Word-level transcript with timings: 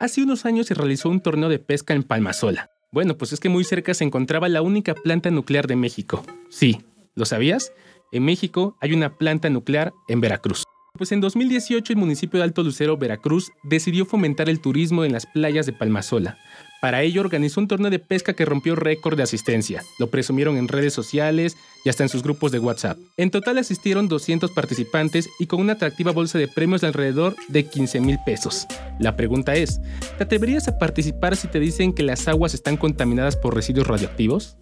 Hace 0.00 0.22
unos 0.22 0.44
años 0.44 0.66
se 0.66 0.74
realizó 0.74 1.08
un 1.08 1.20
torneo 1.20 1.48
de 1.48 1.60
pesca 1.60 1.94
en 1.94 2.02
Palmasola. 2.02 2.70
Bueno, 2.90 3.16
pues 3.16 3.32
es 3.32 3.40
que 3.40 3.48
muy 3.48 3.64
cerca 3.64 3.94
se 3.94 4.04
encontraba 4.04 4.48
la 4.48 4.60
única 4.60 4.94
planta 4.94 5.30
nuclear 5.30 5.66
de 5.66 5.76
México. 5.76 6.24
Sí, 6.48 6.80
¿lo 7.14 7.24
sabías? 7.24 7.72
En 8.12 8.24
México 8.24 8.76
hay 8.80 8.92
una 8.92 9.16
planta 9.16 9.50
nuclear 9.50 9.92
en 10.08 10.20
Veracruz. 10.20 10.64
Pues 10.96 11.10
en 11.12 11.20
2018 11.20 11.92
el 11.92 11.98
municipio 11.98 12.38
de 12.38 12.44
Alto 12.44 12.62
Lucero, 12.62 12.96
Veracruz, 12.96 13.50
decidió 13.62 14.04
fomentar 14.04 14.48
el 14.48 14.60
turismo 14.60 15.04
en 15.04 15.12
las 15.12 15.26
playas 15.26 15.66
de 15.66 15.72
Palmasola. 15.72 16.38
Para 16.80 17.02
ello 17.02 17.20
organizó 17.20 17.60
un 17.60 17.68
torneo 17.68 17.90
de 17.90 17.98
pesca 17.98 18.34
que 18.34 18.44
rompió 18.44 18.76
récord 18.76 19.16
de 19.16 19.22
asistencia. 19.22 19.82
Lo 19.98 20.10
presumieron 20.10 20.56
en 20.56 20.68
redes 20.68 20.92
sociales 20.92 21.56
y 21.84 21.88
hasta 21.90 22.02
en 22.02 22.08
sus 22.08 22.22
grupos 22.22 22.50
de 22.50 22.58
WhatsApp. 22.58 22.98
En 23.16 23.30
total 23.30 23.58
asistieron 23.58 24.08
200 24.08 24.50
participantes 24.52 25.28
y 25.38 25.46
con 25.46 25.60
una 25.60 25.74
atractiva 25.74 26.12
bolsa 26.12 26.38
de 26.38 26.48
premios 26.48 26.80
de 26.80 26.88
alrededor 26.88 27.36
de 27.48 27.66
15 27.66 28.00
mil 28.00 28.18
pesos. 28.24 28.66
La 28.98 29.16
pregunta 29.16 29.54
es, 29.54 29.80
¿te 30.16 30.24
atreverías 30.24 30.66
a 30.68 30.78
participar 30.78 31.36
si 31.36 31.48
te 31.48 31.60
dicen 31.60 31.92
que 31.92 32.02
las 32.02 32.26
aguas 32.26 32.54
están 32.54 32.76
contaminadas 32.76 33.36
por 33.36 33.54
residuos 33.54 33.86
radioactivos? 33.86 34.56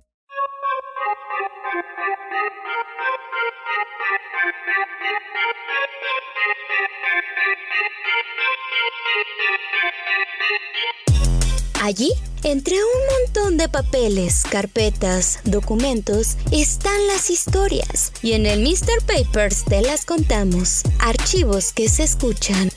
Allí, 11.85 12.13
entre 12.45 12.77
un 12.77 13.25
montón 13.25 13.57
de 13.57 13.69
papeles, 13.69 14.45
carpetas, 14.49 15.41
documentos, 15.43 16.37
están 16.53 17.09
las 17.09 17.29
historias. 17.29 18.13
Y 18.23 18.35
en 18.35 18.47
el 18.47 18.61
Mr. 18.61 19.05
Papers 19.05 19.65
te 19.65 19.83
las 19.83 20.05
contamos. 20.05 20.83
Archivos 21.01 21.73
que 21.73 21.89
se 21.89 22.05
escuchan. 22.05 22.72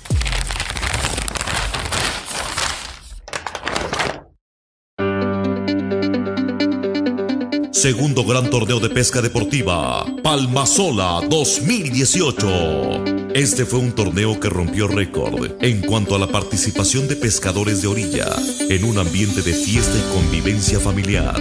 Segundo 7.75 8.23
Gran 8.23 8.49
Torneo 8.49 8.79
de 8.79 8.89
Pesca 8.89 9.21
Deportiva, 9.21 10.05
Palmasola 10.23 11.19
2018. 11.29 13.25
Este 13.33 13.65
fue 13.65 13.79
un 13.79 13.91
torneo 13.91 14.39
que 14.39 14.47
rompió 14.47 14.87
récord 14.87 15.61
en 15.61 15.81
cuanto 15.81 16.15
a 16.15 16.19
la 16.19 16.27
participación 16.27 17.09
de 17.09 17.17
pescadores 17.17 17.81
de 17.81 17.89
orilla 17.89 18.27
en 18.69 18.85
un 18.85 18.97
ambiente 18.97 19.41
de 19.41 19.51
fiesta 19.53 19.93
y 19.97 20.13
convivencia 20.13 20.79
familiar. 20.79 21.35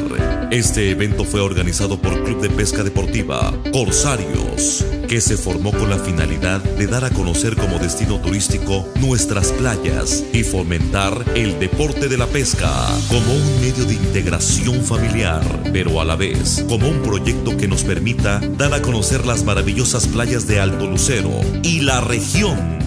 Este 0.51 0.91
evento 0.91 1.25
fue 1.25 1.41
organizado 1.41 2.03
por 2.03 2.25
Club 2.25 2.41
de 2.41 2.51
Pesca 2.51 2.83
Deportiva 2.83 3.55
Corsarios, 3.73 4.85
que 5.09 5.21
se 5.21 5.37
formó 5.37 5.71
con 5.73 5.91
la 5.91 5.99
finalidad 5.99 6.63
de 6.63 6.87
dar 6.87 7.05
a 7.05 7.11
conocer 7.11 7.57
como 7.57 7.79
destino 7.79 8.21
turístico 8.21 8.89
nuestras 9.01 9.53
playas 9.53 10.25
y 10.33 10.43
fomentar 10.43 11.25
el 11.35 11.59
deporte 11.59 12.09
de 12.09 12.19
la 12.19 12.27
pesca 12.27 12.71
como 13.09 13.35
un 13.35 13.61
medio 13.61 13.85
de 13.85 13.95
integración 13.95 14.83
familiar, 14.83 15.43
pero 15.73 16.01
a 16.01 16.05
la 16.05 16.17
vez 16.17 16.65
como 16.69 16.89
un 16.89 17.03
proyecto 17.03 17.57
que 17.57 17.69
nos 17.69 17.85
permita 17.85 18.41
dar 18.57 18.73
a 18.75 18.83
conocer 18.83 19.27
las 19.27 19.45
maravillosas 19.45 20.07
playas 20.07 20.47
de 20.47 20.61
Alto 20.61 20.87
Lucero 20.87 21.31
y 21.63 21.81
la 21.81 22.01
región. 22.01 22.79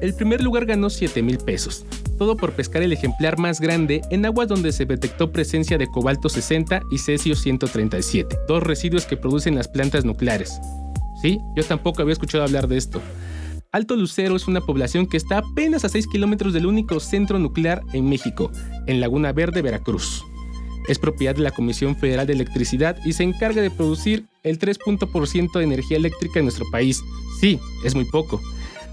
El 0.00 0.14
primer 0.14 0.40
lugar 0.42 0.64
ganó 0.64 0.88
7 0.88 1.22
mil 1.22 1.38
pesos, 1.38 1.84
todo 2.20 2.36
por 2.36 2.52
pescar 2.52 2.82
el 2.82 2.92
ejemplar 2.92 3.38
más 3.38 3.62
grande 3.62 4.02
en 4.10 4.26
aguas 4.26 4.46
donde 4.46 4.72
se 4.72 4.84
detectó 4.84 5.32
presencia 5.32 5.78
de 5.78 5.86
cobalto 5.86 6.28
60 6.28 6.82
y 6.90 6.98
cesio 6.98 7.34
137, 7.34 8.40
dos 8.46 8.62
residuos 8.62 9.06
que 9.06 9.16
producen 9.16 9.54
las 9.54 9.68
plantas 9.68 10.04
nucleares. 10.04 10.60
Sí, 11.22 11.40
yo 11.56 11.64
tampoco 11.64 12.02
había 12.02 12.12
escuchado 12.12 12.44
hablar 12.44 12.68
de 12.68 12.76
esto. 12.76 13.00
Alto 13.72 13.96
Lucero 13.96 14.36
es 14.36 14.48
una 14.48 14.60
población 14.60 15.06
que 15.06 15.16
está 15.16 15.38
apenas 15.38 15.86
a 15.86 15.88
6 15.88 16.08
kilómetros 16.08 16.52
del 16.52 16.66
único 16.66 17.00
centro 17.00 17.38
nuclear 17.38 17.80
en 17.94 18.06
México, 18.06 18.52
en 18.86 19.00
Laguna 19.00 19.32
Verde, 19.32 19.62
Veracruz. 19.62 20.22
Es 20.88 20.98
propiedad 20.98 21.34
de 21.34 21.40
la 21.40 21.52
Comisión 21.52 21.96
Federal 21.96 22.26
de 22.26 22.34
Electricidad 22.34 22.98
y 23.02 23.14
se 23.14 23.22
encarga 23.22 23.62
de 23.62 23.70
producir 23.70 24.26
el 24.42 24.58
3% 24.58 25.52
de 25.58 25.64
energía 25.64 25.96
eléctrica 25.96 26.38
en 26.38 26.44
nuestro 26.44 26.66
país. 26.70 27.02
Sí, 27.40 27.58
es 27.82 27.94
muy 27.94 28.04
poco. 28.04 28.42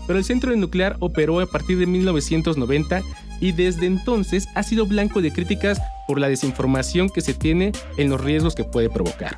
Pero 0.08 0.18
el 0.18 0.26
centro 0.26 0.56
nuclear 0.56 0.96
operó 1.00 1.40
a 1.42 1.46
partir 1.46 1.78
de 1.78 1.86
1990 1.86 3.02
y 3.40 3.52
desde 3.52 3.86
entonces 3.86 4.48
ha 4.56 4.64
sido 4.64 4.88
blanco 4.88 5.22
de 5.22 5.32
críticas 5.32 5.80
por 6.08 6.20
la 6.20 6.30
desinformación 6.30 7.10
que 7.10 7.22
se 7.22 7.34
tiene 7.34 7.74
en 7.98 8.10
los 8.10 8.22
riesgos 8.22 8.56
que 8.56 8.64
puede 8.64 8.90
provocar. 8.90 9.38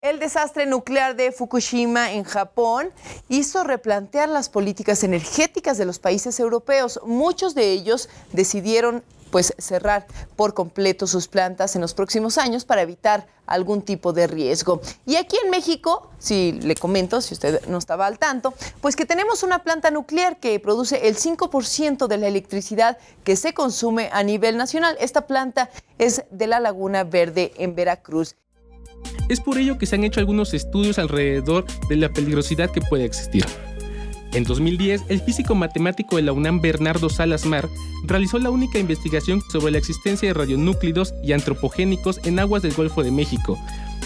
El 0.00 0.20
desastre 0.20 0.64
nuclear 0.64 1.16
de 1.16 1.32
Fukushima 1.32 2.12
en 2.12 2.22
Japón 2.22 2.90
hizo 3.28 3.64
replantear 3.64 4.28
las 4.28 4.48
políticas 4.48 5.02
energéticas 5.02 5.76
de 5.76 5.84
los 5.84 5.98
países 5.98 6.38
europeos. 6.38 7.00
Muchos 7.04 7.56
de 7.56 7.72
ellos 7.72 8.08
decidieron 8.32 9.02
pues 9.30 9.54
cerrar 9.58 10.06
por 10.36 10.54
completo 10.54 11.06
sus 11.06 11.28
plantas 11.28 11.74
en 11.74 11.82
los 11.82 11.94
próximos 11.94 12.38
años 12.38 12.64
para 12.64 12.82
evitar 12.82 13.26
algún 13.46 13.82
tipo 13.82 14.12
de 14.12 14.26
riesgo. 14.26 14.80
Y 15.06 15.16
aquí 15.16 15.36
en 15.42 15.50
México, 15.50 16.10
si 16.18 16.52
le 16.52 16.74
comento, 16.74 17.20
si 17.20 17.34
usted 17.34 17.66
no 17.66 17.78
estaba 17.78 18.06
al 18.06 18.18
tanto, 18.18 18.54
pues 18.80 18.94
que 18.94 19.06
tenemos 19.06 19.42
una 19.42 19.62
planta 19.62 19.90
nuclear 19.90 20.38
que 20.38 20.60
produce 20.60 21.08
el 21.08 21.16
5% 21.16 22.06
de 22.06 22.18
la 22.18 22.28
electricidad 22.28 22.98
que 23.24 23.36
se 23.36 23.54
consume 23.54 24.10
a 24.12 24.22
nivel 24.22 24.56
nacional. 24.56 24.96
Esta 25.00 25.26
planta 25.26 25.70
es 25.98 26.24
de 26.30 26.46
la 26.46 26.60
Laguna 26.60 27.04
Verde 27.04 27.52
en 27.56 27.74
Veracruz. 27.74 28.36
Es 29.28 29.40
por 29.40 29.58
ello 29.58 29.78
que 29.78 29.86
se 29.86 29.94
han 29.94 30.04
hecho 30.04 30.20
algunos 30.20 30.54
estudios 30.54 30.98
alrededor 30.98 31.66
de 31.88 31.96
la 31.96 32.08
peligrosidad 32.08 32.70
que 32.70 32.80
puede 32.80 33.04
existir. 33.04 33.44
En 34.32 34.44
2010, 34.44 35.04
el 35.08 35.20
físico 35.20 35.54
matemático 35.54 36.16
de 36.16 36.22
la 36.22 36.32
UNAM 36.32 36.60
Bernardo 36.60 37.08
Salas 37.08 37.46
Mar 37.46 37.68
realizó 38.04 38.38
la 38.38 38.50
única 38.50 38.78
investigación 38.78 39.40
sobre 39.50 39.72
la 39.72 39.78
existencia 39.78 40.28
de 40.28 40.34
radionúclidos 40.34 41.14
y 41.22 41.32
antropogénicos 41.32 42.20
en 42.24 42.38
aguas 42.38 42.62
del 42.62 42.74
Golfo 42.74 43.02
de 43.02 43.10
México, 43.10 43.58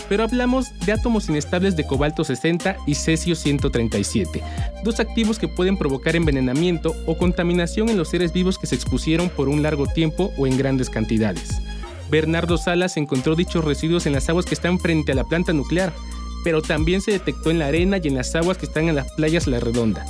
pero 0.08 0.22
hablamos 0.22 0.66
de 0.86 0.92
átomos 0.92 1.28
inestables 1.28 1.74
de 1.76 1.86
cobalto 1.86 2.22
60 2.22 2.76
y 2.86 2.94
cesio 2.94 3.34
137, 3.34 4.42
dos 4.84 5.00
activos 5.00 5.38
que 5.38 5.48
pueden 5.48 5.76
provocar 5.76 6.14
envenenamiento 6.14 6.94
o 7.06 7.16
contaminación 7.16 7.88
en 7.88 7.96
los 7.96 8.10
seres 8.10 8.32
vivos 8.32 8.58
que 8.58 8.66
se 8.66 8.76
expusieron 8.76 9.28
por 9.28 9.48
un 9.48 9.62
largo 9.62 9.86
tiempo 9.86 10.32
o 10.38 10.46
en 10.46 10.56
grandes 10.56 10.88
cantidades. 10.88 11.50
Bernardo 12.10 12.58
Salas 12.58 12.96
encontró 12.96 13.34
dichos 13.34 13.64
residuos 13.64 14.06
en 14.06 14.12
las 14.12 14.28
aguas 14.28 14.44
que 14.44 14.54
están 14.54 14.78
frente 14.78 15.12
a 15.12 15.14
la 15.14 15.24
planta 15.24 15.52
nuclear, 15.52 15.92
pero 16.44 16.62
también 16.62 17.00
se 17.00 17.12
detectó 17.12 17.50
en 17.50 17.58
la 17.58 17.66
arena 17.66 17.98
y 18.02 18.08
en 18.08 18.14
las 18.14 18.34
aguas 18.34 18.58
que 18.58 18.66
están 18.66 18.88
en 18.88 18.96
las 18.96 19.10
playas 19.12 19.46
La 19.46 19.60
Redonda. 19.60 20.04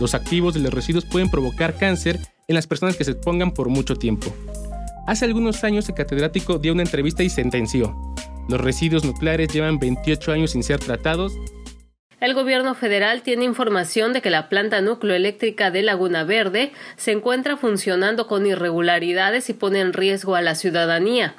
Los 0.00 0.14
activos 0.14 0.54
de 0.54 0.60
los 0.60 0.72
residuos 0.74 1.04
pueden 1.04 1.30
provocar 1.30 1.76
cáncer 1.76 2.18
en 2.48 2.54
las 2.54 2.66
personas 2.66 2.96
que 2.96 3.04
se 3.04 3.12
expongan 3.12 3.52
por 3.52 3.68
mucho 3.68 3.96
tiempo. 3.96 4.34
Hace 5.06 5.24
algunos 5.24 5.64
años 5.64 5.88
el 5.88 5.94
catedrático 5.94 6.58
dio 6.58 6.72
una 6.72 6.82
entrevista 6.82 7.22
y 7.22 7.30
sentenció. 7.30 7.96
Los 8.48 8.60
residuos 8.60 9.04
nucleares 9.04 9.52
llevan 9.52 9.78
28 9.78 10.32
años 10.32 10.50
sin 10.52 10.62
ser 10.62 10.80
tratados 10.80 11.32
el 12.22 12.34
gobierno 12.34 12.76
federal 12.76 13.22
tiene 13.22 13.44
información 13.44 14.12
de 14.12 14.22
que 14.22 14.30
la 14.30 14.48
planta 14.48 14.80
nucleoeléctrica 14.80 15.72
de 15.72 15.82
Laguna 15.82 16.22
Verde 16.22 16.70
se 16.94 17.10
encuentra 17.10 17.56
funcionando 17.56 18.28
con 18.28 18.46
irregularidades 18.46 19.50
y 19.50 19.54
pone 19.54 19.80
en 19.80 19.92
riesgo 19.92 20.36
a 20.36 20.40
la 20.40 20.54
ciudadanía. 20.54 21.34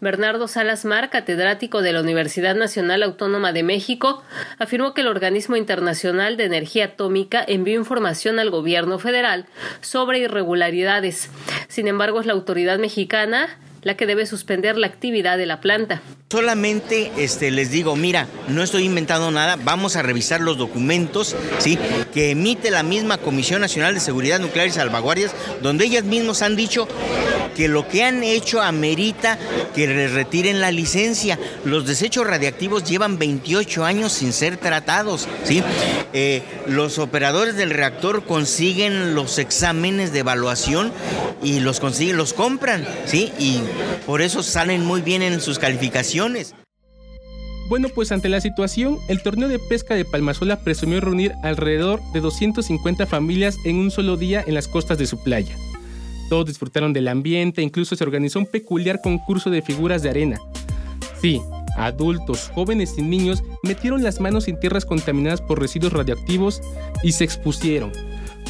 Bernardo 0.00 0.46
Salas 0.46 0.84
Mar, 0.84 1.10
catedrático 1.10 1.82
de 1.82 1.92
la 1.92 2.00
Universidad 2.00 2.54
Nacional 2.54 3.02
Autónoma 3.02 3.52
de 3.52 3.62
México, 3.62 4.22
afirmó 4.58 4.94
que 4.94 5.00
el 5.00 5.08
Organismo 5.08 5.56
Internacional 5.56 6.36
de 6.36 6.44
Energía 6.44 6.86
Atómica 6.86 7.44
envió 7.46 7.74
información 7.74 8.38
al 8.38 8.50
gobierno 8.50 8.98
federal 8.98 9.46
sobre 9.80 10.20
irregularidades. 10.20 11.30
Sin 11.68 11.88
embargo, 11.88 12.20
es 12.20 12.26
la 12.26 12.32
autoridad 12.34 12.78
mexicana 12.78 13.48
la 13.82 13.96
que 13.96 14.06
debe 14.06 14.26
suspender 14.26 14.76
la 14.76 14.86
actividad 14.86 15.38
de 15.38 15.46
la 15.46 15.60
planta. 15.60 16.02
Solamente 16.30 17.10
este, 17.16 17.50
les 17.50 17.70
digo, 17.70 17.96
mira, 17.96 18.26
no 18.48 18.62
estoy 18.62 18.84
inventando 18.84 19.30
nada, 19.30 19.56
vamos 19.56 19.96
a 19.96 20.02
revisar 20.02 20.40
los 20.40 20.58
documentos 20.58 21.34
¿sí? 21.58 21.78
que 22.12 22.32
emite 22.32 22.70
la 22.70 22.82
misma 22.82 23.18
Comisión 23.18 23.60
Nacional 23.60 23.94
de 23.94 24.00
Seguridad 24.00 24.40
Nuclear 24.40 24.66
y 24.66 24.72
Salvaguardias, 24.72 25.32
donde 25.62 25.86
ellas 25.86 26.04
mismas 26.04 26.42
han 26.42 26.56
dicho 26.56 26.86
que 27.58 27.66
lo 27.66 27.88
que 27.88 28.04
han 28.04 28.22
hecho 28.22 28.62
amerita 28.62 29.36
que 29.74 29.88
les 29.88 30.12
retiren 30.12 30.60
la 30.60 30.70
licencia. 30.70 31.40
Los 31.64 31.86
desechos 31.86 32.24
radiactivos 32.24 32.84
llevan 32.84 33.18
28 33.18 33.84
años 33.84 34.12
sin 34.12 34.32
ser 34.32 34.58
tratados. 34.58 35.26
¿sí? 35.42 35.64
Eh, 36.12 36.44
los 36.68 37.00
operadores 37.00 37.56
del 37.56 37.70
reactor 37.70 38.22
consiguen 38.22 39.16
los 39.16 39.40
exámenes 39.40 40.12
de 40.12 40.20
evaluación 40.20 40.92
y 41.42 41.58
los 41.58 41.80
consiguen, 41.80 42.16
los 42.16 42.32
compran, 42.32 42.86
¿sí? 43.06 43.32
Y 43.40 43.60
por 44.06 44.22
eso 44.22 44.44
salen 44.44 44.86
muy 44.86 45.00
bien 45.00 45.22
en 45.22 45.40
sus 45.40 45.58
calificaciones. 45.58 46.54
Bueno, 47.68 47.88
pues 47.92 48.12
ante 48.12 48.28
la 48.28 48.40
situación, 48.40 48.98
el 49.08 49.20
torneo 49.20 49.48
de 49.48 49.58
pesca 49.58 49.96
de 49.96 50.04
Palmasola 50.04 50.60
presumió 50.60 51.00
reunir 51.00 51.34
alrededor 51.42 52.00
de 52.12 52.20
250 52.20 53.04
familias 53.06 53.56
en 53.64 53.78
un 53.78 53.90
solo 53.90 54.16
día 54.16 54.44
en 54.46 54.54
las 54.54 54.68
costas 54.68 54.96
de 54.96 55.06
su 55.06 55.20
playa. 55.24 55.56
Todos 56.28 56.46
disfrutaron 56.46 56.92
del 56.92 57.08
ambiente, 57.08 57.62
incluso 57.62 57.96
se 57.96 58.04
organizó 58.04 58.38
un 58.38 58.46
peculiar 58.46 59.00
concurso 59.00 59.50
de 59.50 59.62
figuras 59.62 60.02
de 60.02 60.10
arena. 60.10 60.38
Sí, 61.20 61.40
adultos, 61.76 62.50
jóvenes 62.54 62.94
y 62.98 63.02
niños 63.02 63.42
metieron 63.62 64.02
las 64.02 64.20
manos 64.20 64.48
en 64.48 64.60
tierras 64.60 64.84
contaminadas 64.84 65.40
por 65.40 65.60
residuos 65.60 65.92
radioactivos 65.92 66.60
y 67.02 67.12
se 67.12 67.24
expusieron. 67.24 67.92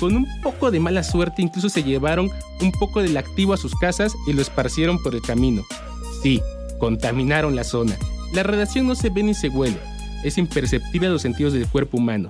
Con 0.01 0.17
un 0.17 0.27
poco 0.43 0.71
de 0.71 0.81
mala 0.81 1.03
suerte 1.03 1.43
incluso 1.43 1.69
se 1.69 1.83
llevaron 1.83 2.31
un 2.61 2.73
poco 2.73 3.03
del 3.03 3.17
activo 3.17 3.53
a 3.53 3.57
sus 3.57 3.75
casas 3.75 4.15
y 4.27 4.33
lo 4.33 4.43
esparcieron 4.43 5.03
por 5.03 5.15
el 5.15 5.23
camino. 5.23 5.63
Sí, 6.23 6.41
contaminaron 6.79 7.57
la 7.57 7.65
zona. 7.65 7.97
La 8.33 8.43
radiación 8.43 8.87
no 8.87 8.95
se 8.95 9.11
ve 9.11 9.23
ni 9.23 9.35
se 9.35 9.49
huele, 9.49 9.79
es 10.25 10.39
imperceptible 10.39 11.09
a 11.09 11.11
los 11.11 11.23
sentidos 11.23 11.53
del 11.53 11.67
cuerpo 11.67 11.97
humano, 11.97 12.29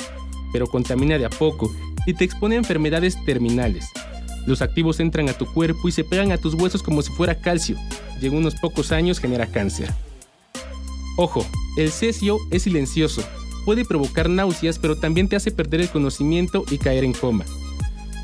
pero 0.53 0.67
contamina 0.67 1.19
de 1.19 1.27
a 1.27 1.31
poco 1.31 1.71
y 2.07 2.15
te 2.15 2.25
expone 2.25 2.55
a 2.55 2.59
enfermedades 2.59 3.23
terminales. 3.25 3.91
Los 4.49 4.63
activos 4.63 4.99
entran 4.99 5.29
a 5.29 5.35
tu 5.35 5.45
cuerpo 5.45 5.89
y 5.89 5.93
se 5.93 6.05
pegan 6.05 6.33
a 6.33 6.39
tus 6.39 6.55
huesos 6.55 6.83
como 6.83 7.03
si 7.03 7.13
fuera 7.13 7.35
calcio, 7.35 7.77
y 8.19 8.29
en 8.29 8.35
unos 8.35 8.55
pocos 8.55 8.93
años 8.93 9.19
genera 9.19 9.47
cáncer. 9.47 9.93
Ojo, 11.19 11.45
el 11.77 11.91
cesio 11.91 12.39
es 12.51 12.63
silencioso, 12.63 13.23
puede 13.67 13.85
provocar 13.85 14.31
náuseas, 14.31 14.79
pero 14.79 14.97
también 14.97 15.29
te 15.29 15.37
hace 15.37 15.51
perder 15.51 15.83
el 15.83 15.91
conocimiento 15.91 16.65
y 16.71 16.79
caer 16.79 17.05
en 17.05 17.13
coma. 17.13 17.45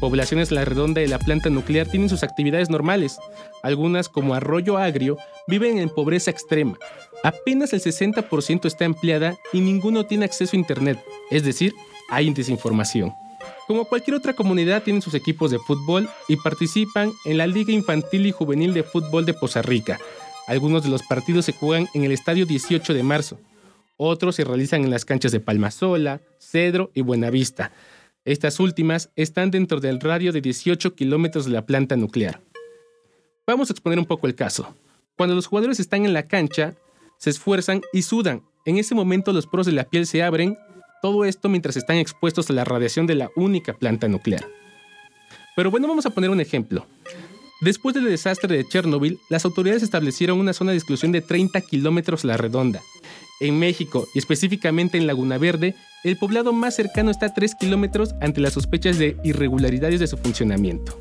Poblaciones 0.01 0.51
la 0.51 0.65
redonda 0.65 1.03
de 1.03 1.09
la 1.09 1.19
planta 1.19 1.51
nuclear 1.51 1.89
tienen 1.89 2.09
sus 2.09 2.23
actividades 2.23 2.71
normales. 2.71 3.19
Algunas, 3.63 4.09
como 4.09 4.33
Arroyo 4.33 4.79
Agrio, 4.79 5.19
viven 5.47 5.77
en 5.77 5.91
pobreza 5.91 6.31
extrema. 6.31 6.79
Apenas 7.23 7.75
el 7.75 7.83
60% 7.83 8.65
está 8.65 8.87
empleada 8.87 9.37
y 9.53 9.61
ninguno 9.61 10.07
tiene 10.07 10.25
acceso 10.25 10.57
a 10.57 10.59
Internet, 10.59 10.99
es 11.31 11.45
decir, 11.45 11.75
hay 12.09 12.33
desinformación. 12.33 13.13
Como 13.67 13.85
cualquier 13.85 14.17
otra 14.17 14.35
comunidad, 14.35 14.83
tienen 14.83 15.03
sus 15.03 15.15
equipos 15.15 15.51
de 15.51 15.59
fútbol 15.59 16.09
y 16.29 16.37
participan 16.37 17.13
en 17.25 17.39
la 17.39 17.47
Liga 17.47 17.73
Infantil 17.73 18.27
y 18.27 18.33
Juvenil 18.33 18.75
de 18.75 18.83
Fútbol 18.83 19.25
de 19.25 19.35
Poza 19.35 19.63
Rica. 19.63 19.99
Algunos 20.47 20.83
de 20.83 20.91
los 20.91 21.03
partidos 21.03 21.47
se 21.47 21.53
juegan 21.53 21.89
en 21.95 22.05
el 22.05 22.13
Estadio 22.13 22.47
18 22.47 22.93
de 22.93 23.03
marzo. 23.03 23.39
Otros 23.97 24.37
se 24.37 24.45
realizan 24.45 24.85
en 24.85 24.91
las 24.91 25.05
canchas 25.05 25.33
de 25.33 25.41
Palmasola, 25.41 26.21
Cedro 26.39 26.91
y 26.95 27.01
Buenavista. 27.01 27.73
Estas 28.25 28.61
últimas 28.61 29.11
están 29.17 29.51
dentro 29.51 29.81
del 29.81 30.01
radio 30.01 30.33
de 30.33 30.41
18 30.41 30.95
kilómetros 30.95 31.45
de 31.45 31.53
la 31.53 31.67
planta 31.67 31.97
nuclear. 31.97 32.41
Vamos 33.47 33.71
a 33.71 33.73
exponer 33.73 33.99
un 33.99 34.07
poco 34.07 34.27
el 34.27 34.35
caso. 34.35 34.75
Cuando 35.17 35.35
los 35.35 35.47
jugadores 35.47 35.79
están 35.79 36.05
en 36.05 36.13
la 36.13 36.25
cancha, 36.25 36.75
se 37.19 37.31
esfuerzan 37.31 37.83
y 37.93 38.03
sudan. 38.03 38.43
En 38.65 38.79
ese 38.79 38.95
momento 38.95 39.33
los 39.33 39.47
poros 39.47 39.67
de 39.67 39.73
la 39.73 39.85
piel 39.85 40.07
se 40.07 40.23
abren 40.23 40.59
todo 41.05 41.27
esto 41.27 41.51
mientras 41.51 41.77
están 41.77 41.99
expuestos 41.99 42.49
a 42.49 42.55
la 42.55 42.65
radiación 42.65 43.07
de 43.07 43.15
la 43.15 43.31
única 43.37 43.75
planta 43.75 44.09
nuclear. 44.09 44.43
Pero 45.55 45.71
bueno, 45.71 45.87
vamos 45.87 46.07
a 46.07 46.11
poner 46.11 46.31
un 46.31 46.41
ejemplo. 46.41 46.87
Después 47.61 47.95
del 47.95 48.07
desastre 48.07 48.57
de 48.57 48.67
Chernobyl, 48.67 49.19
las 49.29 49.45
autoridades 49.45 49.83
establecieron 49.83 50.41
una 50.41 50.55
zona 50.55 50.71
de 50.71 50.79
exclusión 50.79 51.13
de 51.13 51.21
30 51.21 51.61
kilómetros 51.61 52.25
la 52.25 52.39
redonda. 52.39 52.81
En 53.39 53.59
México, 53.59 54.09
y 54.15 54.19
específicamente 54.19 54.97
en 54.97 55.07
Laguna 55.07 55.37
Verde, 55.37 55.75
el 56.05 56.17
poblado 56.17 56.55
más 56.55 56.75
cercano 56.75 57.11
está 57.11 57.27
a 57.27 57.35
3 57.35 57.55
kilómetros 57.57 58.15
ante 58.23 58.41
las 58.41 58.55
sospechas 58.55 58.99
de 58.99 59.19
irregularidades 59.25 60.01
de 60.01 60.07
su 60.07 60.17
funcionamiento. 60.17 60.99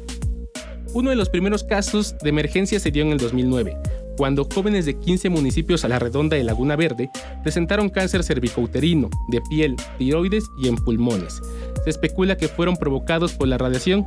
Uno 0.93 1.11
de 1.11 1.15
los 1.15 1.29
primeros 1.29 1.63
casos 1.63 2.17
de 2.17 2.27
emergencia 2.27 2.77
se 2.81 2.91
dio 2.91 3.03
en 3.03 3.13
el 3.13 3.19
2009, 3.19 3.77
cuando 4.17 4.45
jóvenes 4.45 4.85
de 4.85 4.97
15 4.97 5.29
municipios 5.29 5.85
a 5.85 5.87
la 5.87 5.99
redonda 5.99 6.37
de 6.37 6.43
Laguna 6.43 6.75
Verde 6.75 7.09
presentaron 7.41 7.89
cáncer 7.89 8.23
cervicouterino, 8.23 9.09
de 9.29 9.41
piel, 9.41 9.75
tiroides 9.97 10.45
y 10.57 10.67
en 10.67 10.75
pulmones. 10.75 11.41
Se 11.83 11.89
especula 11.89 12.37
que 12.37 12.47
fueron 12.47 12.75
provocados 12.75 13.33
por 13.33 13.47
la 13.47 13.57
radiación. 13.57 14.05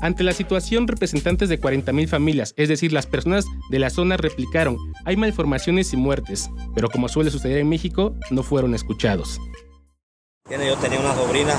Ante 0.00 0.22
la 0.22 0.32
situación, 0.32 0.86
representantes 0.86 1.48
de 1.48 1.60
40.000 1.60 2.06
familias, 2.06 2.54
es 2.56 2.68
decir, 2.68 2.92
las 2.92 3.06
personas 3.06 3.44
de 3.70 3.80
la 3.80 3.90
zona 3.90 4.16
replicaron, 4.16 4.76
hay 5.04 5.16
malformaciones 5.16 5.92
y 5.92 5.96
muertes, 5.96 6.50
pero 6.74 6.88
como 6.88 7.08
suele 7.08 7.30
suceder 7.30 7.58
en 7.58 7.68
México, 7.68 8.14
no 8.30 8.44
fueron 8.44 8.74
escuchados. 8.74 9.40
Yo 10.48 10.76
tenía 10.76 11.00
una 11.00 11.14
sobrina 11.14 11.54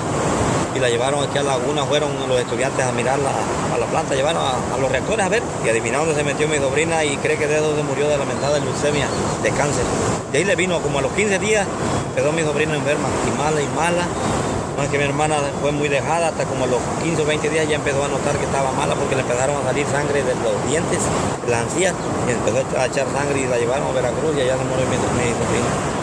y 0.75 0.79
la 0.79 0.89
llevaron 0.89 1.23
aquí 1.23 1.37
a 1.37 1.43
la 1.43 1.57
laguna, 1.57 1.83
fueron 1.85 2.11
los 2.27 2.39
estudiantes 2.39 2.85
a 2.85 2.91
mirar 2.91 3.19
a 3.19 3.77
la 3.77 3.85
planta, 3.87 4.15
llevaron 4.15 4.41
a, 4.41 4.77
los 4.77 4.91
reactores 4.91 5.25
a 5.25 5.29
ver 5.29 5.43
y 5.65 5.69
adivinaron 5.69 6.07
dónde 6.07 6.21
se 6.21 6.25
metió 6.25 6.47
mi 6.47 6.57
sobrina 6.57 7.03
y 7.03 7.17
cree 7.17 7.37
que 7.37 7.47
de 7.47 7.59
donde 7.59 7.83
murió 7.83 8.07
de 8.07 8.17
lamentada 8.17 8.59
leucemia, 8.59 9.07
de 9.43 9.49
cáncer. 9.51 9.83
De 10.31 10.37
ahí 10.37 10.43
le 10.43 10.55
vino 10.55 10.79
como 10.79 10.99
a 10.99 11.01
los 11.01 11.11
15 11.13 11.39
días, 11.39 11.65
quedó 12.15 12.31
mi 12.31 12.43
sobrina 12.43 12.75
enferma 12.75 13.09
y 13.27 13.37
mala 13.37 13.61
y 13.61 13.67
mala. 13.75 14.05
Más 14.77 14.87
que 14.87 14.97
mi 14.97 15.03
hermana 15.03 15.35
fue 15.59 15.73
muy 15.73 15.89
dejada, 15.89 16.29
hasta 16.29 16.45
como 16.45 16.63
a 16.63 16.67
los 16.67 16.79
15 17.03 17.23
o 17.23 17.25
20 17.25 17.49
días 17.49 17.67
ya 17.67 17.75
empezó 17.75 18.01
a 18.03 18.07
notar 18.07 18.37
que 18.37 18.45
estaba 18.45 18.71
mala 18.71 18.95
porque 18.95 19.15
le 19.15 19.23
empezaron 19.23 19.57
a 19.57 19.63
salir 19.63 19.85
sangre 19.87 20.23
de 20.23 20.33
los 20.35 20.55
dientes, 20.69 20.99
la 21.49 21.59
ansía, 21.59 21.93
y 22.27 22.31
empezó 22.31 22.63
a 22.79 22.85
echar 22.85 23.05
sangre 23.11 23.41
y 23.41 23.47
la 23.47 23.57
llevaron 23.57 23.87
a 23.89 23.91
Veracruz 23.91 24.37
y 24.37 24.41
allá 24.41 24.55
se 24.55 24.63
murió 24.63 24.87
mi 24.87 24.95
sobrina. 24.95 25.99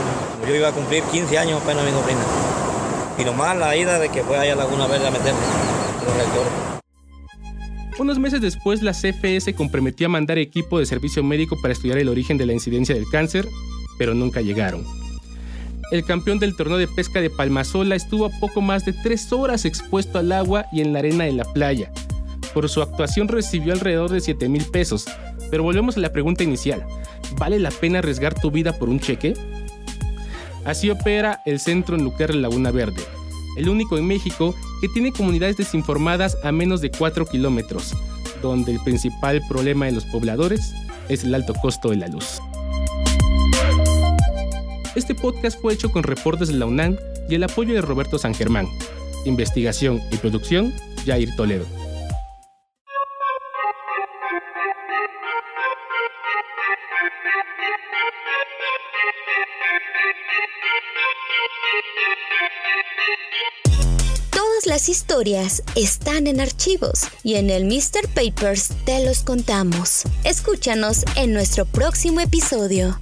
Yo 0.46 0.54
iba 0.54 0.68
a 0.68 0.72
cumplir 0.72 1.02
15 1.04 1.38
años 1.38 1.62
apenas 1.62 1.84
mi 1.84 1.90
sobrina. 1.90 2.20
Y 3.18 3.24
nomás 3.24 3.56
la 3.56 3.76
ida 3.76 3.98
de 3.98 4.08
que 4.08 4.22
fue 4.22 4.38
a 4.38 4.54
Laguna 4.54 4.86
Verde 4.86 5.08
a 5.08 5.10
meterme 5.10 5.38
Unos 7.98 8.18
meses 8.18 8.40
después, 8.40 8.82
la 8.82 8.92
CFE 8.92 9.40
se 9.40 9.54
comprometió 9.54 10.06
a 10.06 10.10
mandar 10.10 10.38
equipo 10.38 10.78
de 10.78 10.86
servicio 10.86 11.22
médico 11.22 11.56
para 11.60 11.72
estudiar 11.72 11.98
el 11.98 12.08
origen 12.08 12.36
de 12.36 12.46
la 12.46 12.52
incidencia 12.52 12.94
del 12.94 13.08
cáncer, 13.10 13.48
pero 13.98 14.14
nunca 14.14 14.42
llegaron. 14.42 14.84
El 15.92 16.04
campeón 16.04 16.38
del 16.38 16.56
torneo 16.56 16.78
de 16.78 16.88
pesca 16.88 17.20
de 17.20 17.30
Palmasola 17.30 17.94
estuvo 17.94 18.26
a 18.26 18.40
poco 18.40 18.60
más 18.60 18.84
de 18.84 18.92
tres 18.92 19.32
horas 19.32 19.64
expuesto 19.64 20.18
al 20.18 20.32
agua 20.32 20.66
y 20.72 20.80
en 20.80 20.92
la 20.92 20.98
arena 20.98 21.24
de 21.24 21.32
la 21.32 21.44
playa. 21.44 21.92
Por 22.52 22.68
su 22.68 22.82
actuación 22.82 23.28
recibió 23.28 23.72
alrededor 23.72 24.10
de 24.10 24.20
7 24.20 24.48
mil 24.48 24.64
pesos. 24.64 25.06
Pero 25.50 25.62
volvemos 25.62 25.96
a 25.96 26.00
la 26.00 26.12
pregunta 26.12 26.42
inicial. 26.42 26.84
¿Vale 27.38 27.60
la 27.60 27.70
pena 27.70 28.00
arriesgar 28.00 28.34
tu 28.34 28.50
vida 28.50 28.72
por 28.78 28.88
un 28.88 28.98
cheque? 28.98 29.34
Así 30.66 30.90
opera 30.90 31.42
el 31.44 31.60
Centro 31.60 31.96
Nuclear 31.96 32.34
Laguna 32.34 32.72
Verde, 32.72 33.02
el 33.56 33.68
único 33.68 33.96
en 33.98 34.06
México 34.06 34.52
que 34.80 34.88
tiene 34.88 35.12
comunidades 35.12 35.56
desinformadas 35.56 36.36
a 36.42 36.50
menos 36.50 36.80
de 36.80 36.90
4 36.90 37.24
kilómetros, 37.26 37.94
donde 38.42 38.72
el 38.72 38.80
principal 38.80 39.40
problema 39.48 39.86
de 39.86 39.92
los 39.92 40.04
pobladores 40.06 40.74
es 41.08 41.22
el 41.22 41.34
alto 41.36 41.54
costo 41.54 41.90
de 41.90 41.96
la 41.96 42.08
luz. 42.08 42.40
Este 44.96 45.14
podcast 45.14 45.60
fue 45.60 45.72
hecho 45.72 45.92
con 45.92 46.02
reportes 46.02 46.48
de 46.48 46.54
la 46.54 46.66
UNAM 46.66 46.96
y 47.28 47.36
el 47.36 47.44
apoyo 47.44 47.72
de 47.72 47.80
Roberto 47.80 48.18
San 48.18 48.34
Germán. 48.34 48.66
Investigación 49.24 50.00
y 50.10 50.16
producción, 50.16 50.74
Jair 51.04 51.28
Toledo. 51.36 51.66
Las 64.66 64.88
historias 64.88 65.62
están 65.76 66.26
en 66.26 66.40
archivos 66.40 67.06
y 67.22 67.36
en 67.36 67.50
el 67.50 67.64
Mr. 67.66 68.08
Papers 68.14 68.70
te 68.84 69.04
los 69.04 69.20
contamos. 69.20 70.02
Escúchanos 70.24 71.04
en 71.14 71.32
nuestro 71.32 71.66
próximo 71.66 72.20
episodio. 72.20 72.98